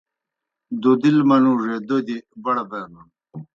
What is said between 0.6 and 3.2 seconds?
دوْدِل منُوڙے دوْدیْ بڑہ بینَن۔